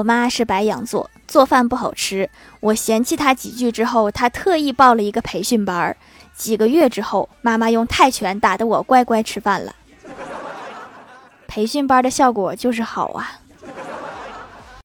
[0.00, 5.94] 我妈是白羊座，做饭不好吃，我嫌弃她几句之后，她特意报了一个培训班儿。
[6.34, 9.76] 几个月之后，妈妈用泰拳打得我乖乖吃饭了。
[11.46, 13.40] 培训班的效果就是好啊。